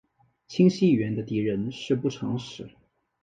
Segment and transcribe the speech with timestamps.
[0.47, 2.67] 清晰语言的敌人是不诚实。